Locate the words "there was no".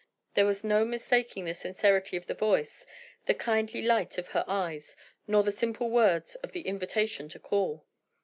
0.33-0.83